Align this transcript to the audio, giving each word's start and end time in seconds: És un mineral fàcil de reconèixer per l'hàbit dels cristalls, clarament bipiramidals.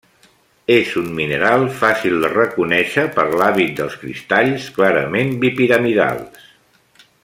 És 0.75 0.93
un 1.01 1.11
mineral 1.19 1.65
fàcil 1.81 2.17
de 2.23 2.31
reconèixer 2.33 3.05
per 3.19 3.27
l'hàbit 3.41 3.77
dels 3.81 4.01
cristalls, 4.07 4.67
clarament 4.81 5.39
bipiramidals. 5.45 6.53